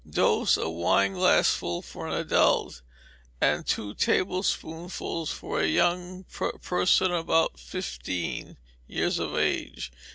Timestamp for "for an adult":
1.83-2.81